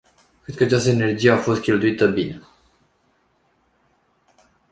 [0.43, 2.41] Cred că această energie a fost cheltuită bine.